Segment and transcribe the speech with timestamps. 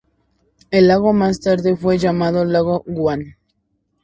[0.71, 3.37] El lago más tarde fue llamado Lago Guan.